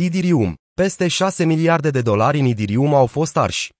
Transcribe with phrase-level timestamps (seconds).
[0.00, 0.54] Idirium.
[0.74, 3.72] Peste 6 miliarde de dolari în Idirium au fost arși.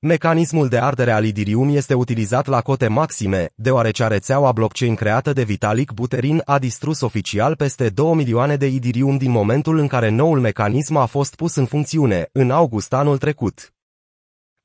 [0.00, 5.42] Mecanismul de ardere al Idirium este utilizat la cote maxime, deoarece rețeaua blockchain creată de
[5.42, 10.40] Vitalik Buterin a distrus oficial peste 2 milioane de Idirium din momentul în care noul
[10.40, 13.73] mecanism a fost pus în funcțiune, în august anul trecut.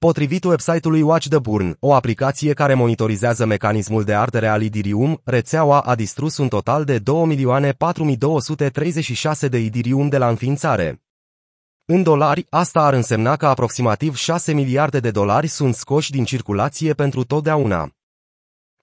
[0.05, 5.79] Potrivit website-ului Watch the Burn, o aplicație care monitorizează mecanismul de ardere al Idirium, rețeaua
[5.79, 7.03] a distrus un total de 2.4236
[9.49, 11.01] de Idirium de la înființare.
[11.85, 16.93] În dolari, asta ar însemna că aproximativ 6 miliarde de dolari sunt scoși din circulație
[16.93, 17.91] pentru totdeauna.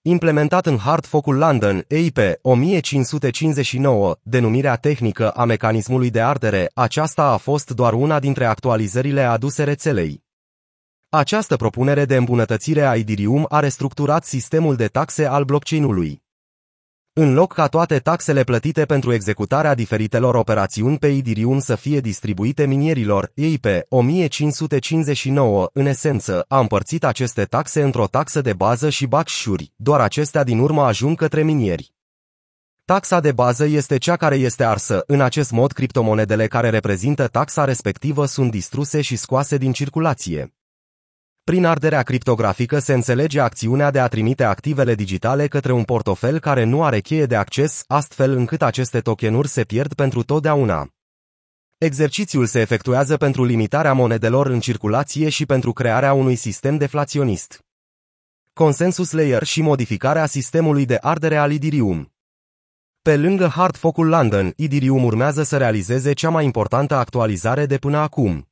[0.02, 7.37] Implementat în Hard Focul London, EIP 1559, denumirea tehnică a mecanismului de ardere, aceasta a
[7.37, 10.24] fost doar una dintre actualizările aduse rețelei.
[11.09, 16.23] Această propunere de îmbunătățire a Idirium a restructurat sistemul de taxe al blockchain-ului.
[17.12, 22.66] În loc ca toate taxele plătite pentru executarea diferitelor operațiuni pe Idirium să fie distribuite
[22.66, 29.07] minierilor, ei pe 1559, în esență, a împărțit aceste taxe într-o taxă de bază și
[29.07, 31.95] bacșuri, doar acestea din urmă ajung către minieri.
[32.85, 37.65] Taxa de bază este cea care este arsă, în acest mod criptomonedele care reprezintă taxa
[37.65, 40.55] respectivă sunt distruse și scoase din circulație.
[41.51, 46.65] Prin arderea criptografică se înțelege acțiunea de a trimite activele digitale către un portofel care
[46.65, 50.88] nu are cheie de acces, astfel încât aceste tokenuri se pierd pentru totdeauna.
[51.79, 57.65] Exercițiul se efectuează pentru limitarea monedelor în circulație și pentru crearea unui sistem deflaționist.
[58.53, 62.13] Consensus Layer și modificarea sistemului de ardere al Idirium.
[63.03, 67.99] Pe lângă Hard Focul London, Idirium urmează să realizeze cea mai importantă actualizare de până
[67.99, 68.49] acum.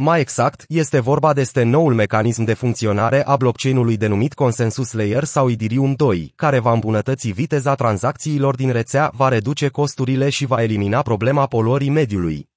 [0.00, 5.48] Mai exact, este vorba despre noul mecanism de funcționare a blockchain-ului denumit Consensus Layer sau
[5.48, 11.02] Idirium 2, care va îmbunătăți viteza tranzacțiilor din rețea, va reduce costurile și va elimina
[11.02, 12.48] problema poluării mediului.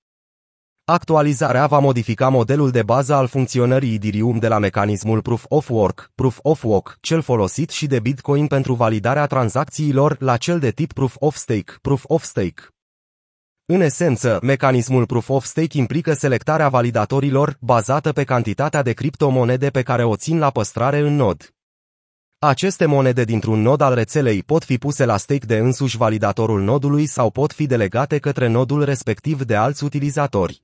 [0.86, 6.12] Actualizarea va modifica modelul de bază al funcționării Idirium de la mecanismul Proof of Work,
[6.16, 10.94] Proof of Work, cel folosit și de Bitcoin pentru validarea tranzacțiilor, la cel de tip
[10.94, 12.64] Proof of Stake, Proof of Stake.
[13.74, 19.82] În esență, mecanismul Proof of Stake implică selectarea validatorilor bazată pe cantitatea de criptomonede pe
[19.82, 21.54] care o țin la păstrare în nod.
[22.40, 27.06] Aceste monede dintr-un nod al rețelei pot fi puse la stake de însuși validatorul nodului
[27.06, 30.64] sau pot fi delegate către nodul respectiv de alți utilizatori.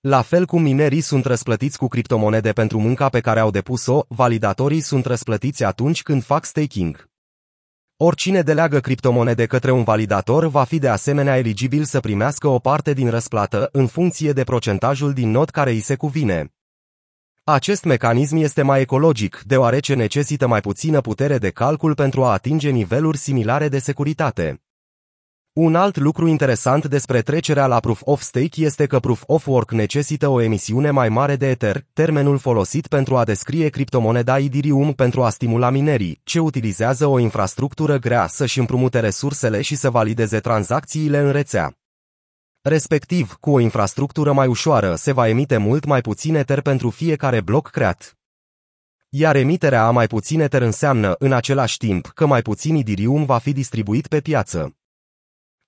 [0.00, 4.80] La fel cum minerii sunt răsplătiți cu criptomonede pentru munca pe care au depus-o, validatorii
[4.80, 7.08] sunt răsplătiți atunci când fac staking.
[7.98, 12.92] Oricine deleagă criptomonede către un validator va fi de asemenea eligibil să primească o parte
[12.92, 16.54] din răsplată în funcție de procentajul din nod care îi se cuvine.
[17.44, 22.70] Acest mecanism este mai ecologic, deoarece necesită mai puțină putere de calcul pentru a atinge
[22.70, 24.65] niveluri similare de securitate.
[25.56, 29.70] Un alt lucru interesant despre trecerea la Proof of Stake este că Proof of Work
[29.70, 35.22] necesită o emisiune mai mare de Ether, termenul folosit pentru a descrie criptomoneda Ethereum pentru
[35.22, 41.18] a stimula minerii, ce utilizează o infrastructură grea să-și împrumute resursele și să valideze tranzacțiile
[41.18, 41.78] în rețea.
[42.60, 47.40] Respectiv, cu o infrastructură mai ușoară se va emite mult mai puțin Ether pentru fiecare
[47.40, 48.16] bloc creat.
[49.08, 53.38] Iar emiterea a mai puțin Ether înseamnă, în același timp, că mai puțin Ethereum va
[53.38, 54.76] fi distribuit pe piață.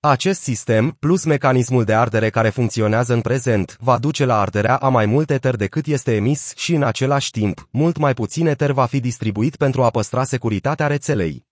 [0.01, 4.89] Acest sistem, plus mecanismul de ardere care funcționează în prezent, va duce la arderea a
[4.89, 8.85] mai mult eter decât este emis și în același timp, mult mai puțin eter va
[8.85, 11.45] fi distribuit pentru a păstra securitatea rețelei.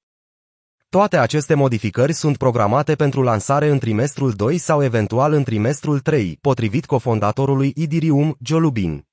[0.89, 6.37] Toate aceste modificări sunt programate pentru lansare în trimestrul 2 sau eventual în trimestrul 3,
[6.41, 9.07] potrivit cofondatorului Idirium, Jolubin.